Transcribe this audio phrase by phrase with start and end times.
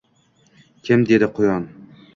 [0.87, 1.71] Kim dedi “Quyun”–